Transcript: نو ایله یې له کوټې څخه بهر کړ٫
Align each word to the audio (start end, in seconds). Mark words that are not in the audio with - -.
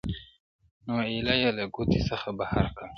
نو 0.85 0.95
ایله 1.09 1.33
یې 1.41 1.49
له 1.57 1.65
کوټې 1.75 1.99
څخه 2.09 2.29
بهر 2.39 2.65
کړ٫ 2.77 2.87